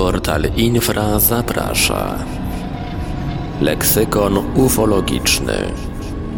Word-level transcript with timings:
Portal 0.00 0.42
Infra 0.56 1.18
zaprasza. 1.18 2.18
Leksykon 3.60 4.38
ufologiczny. 4.54 5.54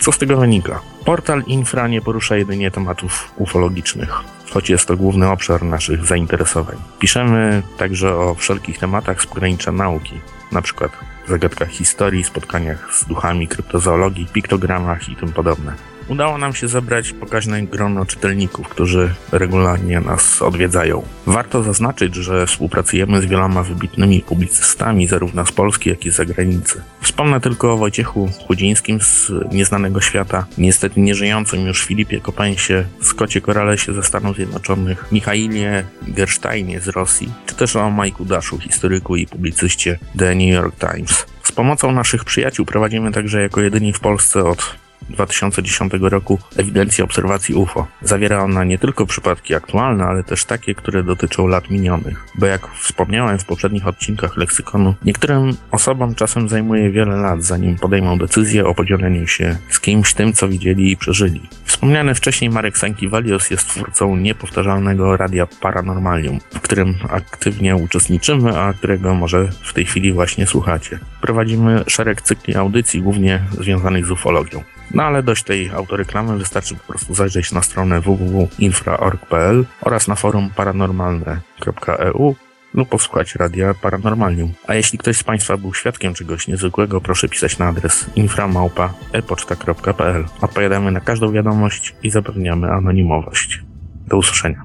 Co 0.00 0.12
z 0.12 0.18
tego 0.18 0.36
wynika? 0.36 0.80
Portal 1.04 1.42
Infra 1.46 1.88
nie 1.88 2.00
porusza 2.00 2.36
jedynie 2.36 2.70
tematów 2.70 3.32
ufologicznych, 3.36 4.10
choć 4.50 4.70
jest 4.70 4.88
to 4.88 4.96
główny 4.96 5.30
obszar 5.30 5.62
naszych 5.62 6.04
zainteresowań. 6.04 6.76
Piszemy 6.98 7.62
także 7.78 8.16
o 8.16 8.34
wszelkich 8.34 8.78
tematach 8.78 9.22
z 9.22 9.26
pogranicza 9.26 9.72
nauki, 9.72 10.20
np. 10.52 10.88
zagadkach 11.28 11.68
historii, 11.68 12.24
spotkaniach 12.24 12.94
z 12.94 13.04
duchami, 13.04 13.48
kryptozoologii, 13.48 14.26
piktogramach 14.26 15.08
i 15.08 15.16
tym 15.16 15.32
podobne. 15.32 15.93
Udało 16.08 16.38
nam 16.38 16.54
się 16.54 16.68
zebrać 16.68 17.12
pokaźne 17.12 17.62
grono 17.62 18.06
czytelników, 18.06 18.68
którzy 18.68 19.14
regularnie 19.32 20.00
nas 20.00 20.42
odwiedzają. 20.42 21.02
Warto 21.26 21.62
zaznaczyć, 21.62 22.14
że 22.14 22.46
współpracujemy 22.46 23.22
z 23.22 23.24
wieloma 23.24 23.62
wybitnymi 23.62 24.20
publicystami, 24.20 25.06
zarówno 25.06 25.46
z 25.46 25.52
Polski, 25.52 25.90
jak 25.90 26.06
i 26.06 26.10
z 26.10 26.16
zagranicy. 26.16 26.82
Wspomnę 27.00 27.40
tylko 27.40 27.72
o 27.72 27.76
Wojciechu 27.76 28.30
Chudzińskim 28.46 29.00
z 29.00 29.32
Nieznanego 29.52 30.00
Świata, 30.00 30.46
niestety 30.58 31.00
nieżyjącym 31.00 31.66
już 31.66 31.84
Filipie 31.84 32.20
Kopensie, 32.20 32.84
Skocie 33.02 33.40
Koralesie 33.40 33.92
ze 33.92 34.02
Stanów 34.02 34.36
Zjednoczonych, 34.36 35.04
Michailie 35.12 35.84
Gersteinie 36.02 36.80
z 36.80 36.88
Rosji, 36.88 37.32
czy 37.46 37.54
też 37.54 37.76
o 37.76 37.90
Majku 37.90 38.24
Daszu, 38.24 38.58
historyku 38.58 39.16
i 39.16 39.26
publicyście 39.26 39.98
The 40.18 40.34
New 40.34 40.48
York 40.48 40.76
Times. 40.78 41.26
Z 41.42 41.52
pomocą 41.52 41.92
naszych 41.92 42.24
przyjaciół 42.24 42.66
prowadzimy 42.66 43.12
także 43.12 43.42
jako 43.42 43.60
jedyni 43.60 43.92
w 43.92 44.00
Polsce 44.00 44.44
od 44.44 44.83
2010 45.10 45.92
roku 46.00 46.38
ewidencji 46.56 47.04
obserwacji 47.04 47.54
UFO. 47.54 47.86
Zawiera 48.02 48.42
ona 48.42 48.64
nie 48.64 48.78
tylko 48.78 49.06
przypadki 49.06 49.54
aktualne, 49.54 50.04
ale 50.04 50.24
też 50.24 50.44
takie, 50.44 50.74
które 50.74 51.02
dotyczą 51.02 51.46
lat 51.46 51.70
minionych. 51.70 52.24
Bo 52.38 52.46
jak 52.46 52.68
wspomniałem 52.68 53.38
w 53.38 53.44
poprzednich 53.44 53.86
odcinkach 53.86 54.36
leksykonu, 54.36 54.94
niektórym 55.04 55.56
osobom 55.70 56.14
czasem 56.14 56.48
zajmuje 56.48 56.90
wiele 56.90 57.16
lat, 57.16 57.44
zanim 57.44 57.76
podejmą 57.76 58.18
decyzję 58.18 58.66
o 58.66 58.74
podzieleniu 58.74 59.26
się 59.26 59.56
z 59.68 59.80
kimś 59.80 60.14
tym, 60.14 60.32
co 60.32 60.48
widzieli 60.48 60.92
i 60.92 60.96
przeżyli. 60.96 61.40
Wspomniany 61.64 62.14
wcześniej 62.14 62.50
Marek 62.50 62.78
Sankiewalios 62.78 63.50
jest 63.50 63.68
twórcą 63.68 64.16
niepowtarzalnego 64.16 65.16
radia 65.16 65.46
Paranormalium, 65.46 66.40
w 66.54 66.60
którym 66.60 66.94
aktywnie 67.10 67.76
uczestniczymy, 67.76 68.58
a 68.58 68.72
którego 68.72 69.14
może 69.14 69.48
w 69.62 69.72
tej 69.72 69.84
chwili 69.84 70.12
właśnie 70.12 70.46
słuchacie. 70.46 70.98
Prowadzimy 71.24 71.84
szereg 71.86 72.22
cykli 72.22 72.56
audycji, 72.56 73.02
głównie 73.02 73.40
związanych 73.60 74.06
z 74.06 74.10
ufologią. 74.10 74.62
No 74.94 75.02
ale 75.02 75.22
dość 75.22 75.42
tej 75.42 75.70
autoreklamy, 75.70 76.38
wystarczy 76.38 76.74
po 76.74 76.86
prostu 76.86 77.14
zajrzeć 77.14 77.52
na 77.52 77.62
stronę 77.62 78.00
www.infra.org.pl 78.00 79.64
oraz 79.80 80.08
na 80.08 80.14
forum 80.14 80.50
paranormalne.eu 80.56 82.34
lub 82.74 82.88
posłuchać 82.88 83.34
radia 83.34 83.74
Paranormalium. 83.74 84.52
A 84.66 84.74
jeśli 84.74 84.98
ktoś 84.98 85.16
z 85.16 85.24
Państwa 85.24 85.56
był 85.56 85.74
świadkiem 85.74 86.14
czegoś 86.14 86.48
niezwykłego, 86.48 87.00
proszę 87.00 87.28
pisać 87.28 87.58
na 87.58 87.68
adres 87.68 88.06
inframałpa.epoczta.pl. 88.16 90.24
Odpowiadamy 90.40 90.90
na 90.90 91.00
każdą 91.00 91.32
wiadomość 91.32 91.94
i 92.02 92.10
zapewniamy 92.10 92.72
anonimowość. 92.72 93.62
Do 94.06 94.16
usłyszenia. 94.16 94.64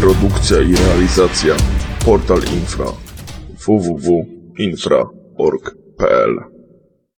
Produkcja 0.00 0.60
i 0.60 0.76
realizacja 0.76 1.54
Portal 2.08 2.40
Infra 2.54 2.88
www.infra.org.pl 3.66 6.57